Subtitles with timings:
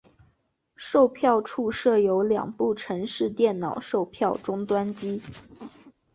[0.75, 5.21] 售票处设有两部城市电脑售票终端机。